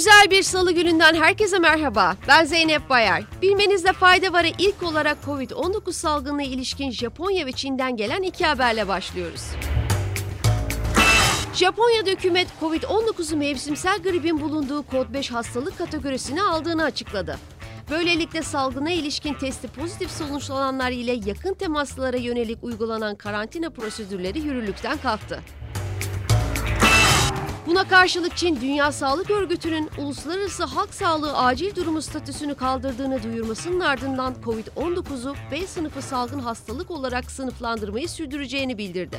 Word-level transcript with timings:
Güzel 0.00 0.30
bir 0.30 0.42
salı 0.42 0.72
gününden 0.72 1.14
herkese 1.14 1.58
merhaba. 1.58 2.16
Ben 2.28 2.44
Zeynep 2.44 2.90
Bayar. 2.90 3.22
Bilmenizde 3.42 3.92
fayda 3.92 4.32
var'a 4.32 4.48
ilk 4.58 4.82
olarak 4.82 5.18
Covid-19 5.26 5.92
salgınına 5.92 6.42
ilişkin 6.42 6.90
Japonya 6.90 7.46
ve 7.46 7.52
Çin'den 7.52 7.96
gelen 7.96 8.22
iki 8.22 8.46
haberle 8.46 8.88
başlıyoruz. 8.88 9.42
Japonya'da 11.54 12.10
hükümet 12.10 12.48
Covid-19'u 12.60 13.36
mevsimsel 13.36 13.98
gripin 13.98 14.40
bulunduğu 14.40 14.82
kod 14.82 15.12
5 15.12 15.30
hastalık 15.30 15.78
kategorisine 15.78 16.42
aldığını 16.42 16.84
açıkladı. 16.84 17.38
Böylelikle 17.90 18.42
salgına 18.42 18.90
ilişkin 18.90 19.34
testi 19.34 19.68
pozitif 19.68 20.10
sonuçlananlar 20.10 20.90
ile 20.90 21.12
yakın 21.12 21.54
temaslara 21.54 22.16
yönelik 22.16 22.64
uygulanan 22.64 23.14
karantina 23.14 23.70
prosedürleri 23.70 24.40
yürürlükten 24.40 24.98
kalktı. 24.98 25.40
Buna 27.66 27.88
karşılık 27.88 28.36
Çin 28.36 28.60
Dünya 28.60 28.92
Sağlık 28.92 29.30
Örgütü'nün 29.30 29.90
uluslararası 29.98 30.64
halk 30.64 30.94
sağlığı 30.94 31.36
acil 31.36 31.74
durumu 31.74 32.02
statüsünü 32.02 32.54
kaldırdığını 32.54 33.22
duyurmasının 33.22 33.80
ardından 33.80 34.34
COVID-19'u 34.44 35.34
B 35.50 35.66
sınıfı 35.66 36.02
salgın 36.02 36.38
hastalık 36.38 36.90
olarak 36.90 37.30
sınıflandırmayı 37.30 38.08
sürdüreceğini 38.08 38.78
bildirdi. 38.78 39.18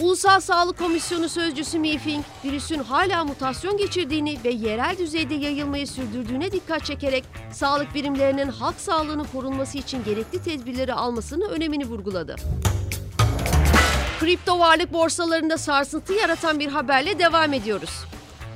Ulusal 0.00 0.40
Sağlık 0.40 0.78
Komisyonu 0.78 1.28
Sözcüsü 1.28 1.78
Mi 1.78 1.98
Fing, 1.98 2.24
virüsün 2.44 2.78
hala 2.78 3.24
mutasyon 3.24 3.76
geçirdiğini 3.76 4.38
ve 4.44 4.50
yerel 4.50 4.98
düzeyde 4.98 5.34
yayılmayı 5.34 5.86
sürdürdüğüne 5.86 6.52
dikkat 6.52 6.84
çekerek 6.84 7.24
sağlık 7.52 7.94
birimlerinin 7.94 8.48
halk 8.48 8.80
sağlığının 8.80 9.26
korunması 9.32 9.78
için 9.78 10.04
gerekli 10.04 10.42
tedbirleri 10.42 10.94
almasını 10.94 11.44
önemini 11.44 11.84
vurguladı. 11.84 12.36
Kripto 14.20 14.58
varlık 14.58 14.92
borsalarında 14.92 15.58
sarsıntı 15.58 16.12
yaratan 16.12 16.58
bir 16.58 16.68
haberle 16.68 17.18
devam 17.18 17.52
ediyoruz. 17.52 17.90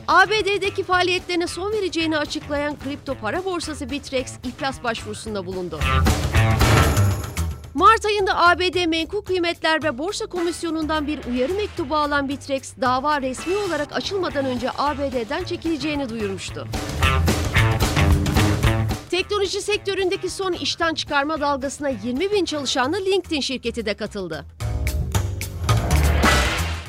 ABD'deki 0.09 0.85
faaliyetlerine 0.85 1.47
son 1.47 1.73
vereceğini 1.73 2.19
açıklayan 2.19 2.79
kripto 2.79 3.15
para 3.15 3.45
borsası 3.45 3.91
Bitrex 3.91 4.33
iflas 4.45 4.83
başvurusunda 4.85 5.47
bulundu. 5.47 5.81
Mart 7.75 8.05
ayında 8.05 8.39
ABD 8.39 8.87
Menkul 8.87 9.23
Kıymetler 9.23 9.83
ve 9.83 9.99
Borsa 9.99 10.27
Komisyonu'ndan 10.27 11.07
bir 11.07 11.25
uyarı 11.25 11.55
mektubu 11.55 11.97
alan 11.97 12.29
Bitrex, 12.29 12.75
dava 12.81 13.21
resmi 13.21 13.57
olarak 13.57 13.93
açılmadan 13.93 14.45
önce 14.45 14.71
ABD'den 14.79 15.45
çekileceğini 15.45 16.09
duyurmuştu. 16.09 16.69
Teknoloji 19.11 19.63
sektöründeki 19.63 20.31
son 20.31 20.53
işten 20.53 20.95
çıkarma 20.95 21.41
dalgasına 21.41 21.89
20 21.89 22.33
bin 22.33 22.45
çalışanlı 22.45 22.97
LinkedIn 22.97 23.41
şirketi 23.41 23.87
de 23.87 23.95
katıldı. 23.95 24.45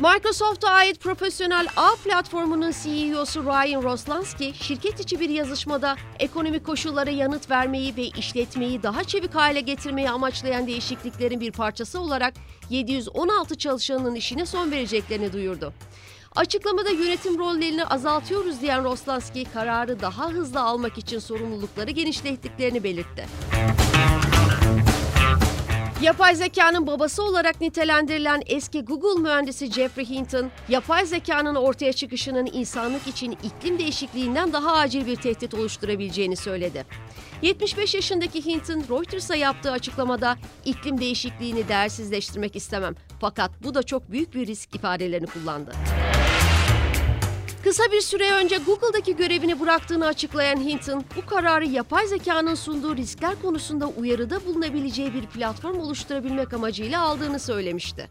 Microsoft'a 0.04 0.70
ait 0.70 1.00
profesyonel 1.00 1.68
ağ 1.78 1.96
platformunun 2.04 2.72
CEO'su 2.84 3.46
Ryan 3.46 3.84
Roslansky, 3.84 4.54
şirket 4.54 5.00
içi 5.00 5.20
bir 5.20 5.30
yazışmada 5.30 5.96
ekonomik 6.20 6.66
koşullara 6.66 7.10
yanıt 7.10 7.50
vermeyi 7.50 7.98
ve 7.98 8.04
işletmeyi 8.04 8.84
daha 8.84 9.04
çevik 9.04 9.36
hale 9.36 9.62
getirmeyi 9.62 10.10
amaçlayan 10.10 10.68
değişikliklerin 10.68 11.40
bir 11.40 11.52
parçası 11.52 12.00
olarak 12.00 12.34
716 12.70 13.58
çalışanın 13.58 14.16
işine 14.16 14.46
son 14.46 14.72
vereceklerini 14.72 15.34
duyurdu. 15.34 15.74
Açıklamada 16.36 16.90
yönetim 16.90 17.40
rollerini 17.40 17.86
azaltıyoruz 17.86 18.62
diyen 18.62 18.84
Roslansky, 18.84 19.46
kararı 19.54 20.02
daha 20.02 20.30
hızlı 20.30 20.62
almak 20.62 20.98
için 20.98 21.20
sorumlulukları 21.20 21.92
genişlettiklerini 21.92 22.84
belirtti. 22.84 23.26
Yapay 26.04 26.36
zekanın 26.36 26.88
babası 26.88 27.24
olarak 27.24 27.62
nitelendirilen 27.62 28.42
eski 28.46 28.82
Google 28.86 29.22
mühendisi 29.22 29.72
Jeffrey 29.72 30.10
Hinton, 30.10 30.52
yapay 30.70 31.06
zekanın 31.06 31.56
ortaya 31.56 31.94
çıkışının 31.94 32.50
insanlık 32.54 33.08
için 33.08 33.38
iklim 33.44 33.80
değişikliğinden 33.80 34.54
daha 34.54 34.74
acil 34.74 35.06
bir 35.06 35.16
tehdit 35.16 35.54
oluşturabileceğini 35.54 36.36
söyledi. 36.36 36.86
75 37.42 37.96
yaşındaki 37.96 38.46
Hinton, 38.46 38.84
Reuters'a 38.90 39.36
yaptığı 39.36 39.72
açıklamada 39.72 40.38
iklim 40.66 41.02
değişikliğini 41.02 41.68
değersizleştirmek 41.68 42.56
istemem 42.56 42.96
fakat 43.22 43.52
bu 43.64 43.74
da 43.74 43.84
çok 43.84 44.12
büyük 44.12 44.36
bir 44.36 44.48
risk 44.48 44.76
ifadelerini 44.76 45.28
kullandı. 45.28 45.72
Kısa 47.74 47.92
bir 47.92 48.02
süre 48.02 48.32
önce 48.32 48.58
Google'daki 48.58 49.16
görevini 49.16 49.60
bıraktığını 49.60 50.06
açıklayan 50.06 50.58
Hinton, 50.58 51.06
bu 51.16 51.26
kararı 51.26 51.66
yapay 51.66 52.08
zekanın 52.08 52.56
sunduğu 52.56 52.96
riskler 52.96 53.42
konusunda 53.42 53.88
uyarıda 53.88 54.46
bulunabileceği 54.46 55.14
bir 55.14 55.26
platform 55.26 55.80
oluşturabilmek 55.80 56.54
amacıyla 56.54 57.02
aldığını 57.02 57.40
söylemişti. 57.40 58.08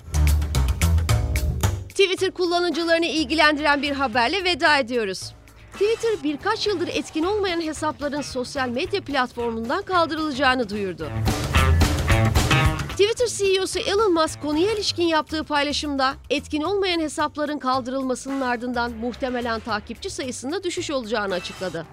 Twitter 1.88 2.30
kullanıcılarını 2.30 3.06
ilgilendiren 3.06 3.82
bir 3.82 3.90
haberle 3.90 4.44
veda 4.44 4.78
ediyoruz. 4.78 5.32
Twitter 5.72 6.22
birkaç 6.24 6.66
yıldır 6.66 6.88
etkin 6.88 7.24
olmayan 7.24 7.60
hesapların 7.60 8.22
sosyal 8.22 8.68
medya 8.68 9.00
platformundan 9.00 9.82
kaldırılacağını 9.82 10.68
duyurdu. 10.68 11.08
Twitter 12.92 13.26
CEO'su 13.26 13.78
Elon 13.78 14.12
Musk 14.12 14.42
konuya 14.42 14.72
ilişkin 14.72 15.02
yaptığı 15.04 15.44
paylaşımda 15.44 16.14
etkin 16.30 16.62
olmayan 16.62 17.00
hesapların 17.00 17.58
kaldırılmasının 17.58 18.40
ardından 18.40 18.92
muhtemelen 18.92 19.60
takipçi 19.60 20.10
sayısında 20.10 20.64
düşüş 20.64 20.90
olacağını 20.90 21.34
açıkladı. 21.34 21.86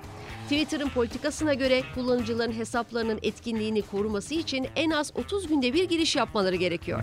Twitter'ın 0.43 0.89
politikasına 0.89 1.53
göre 1.53 1.83
kullanıcıların 1.95 2.51
hesaplarının 2.51 3.19
etkinliğini 3.21 3.81
koruması 3.81 4.33
için 4.33 4.67
en 4.75 4.89
az 4.89 5.11
30 5.15 5.47
günde 5.47 5.73
bir 5.73 5.83
giriş 5.83 6.15
yapmaları 6.15 6.55
gerekiyor. 6.55 7.01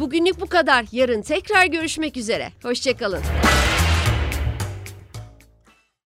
Bugünlük 0.00 0.40
bu 0.40 0.46
kadar. 0.46 0.84
Yarın 0.92 1.22
tekrar 1.22 1.66
görüşmek 1.66 2.16
üzere. 2.16 2.52
Hoşçakalın. 2.62 3.22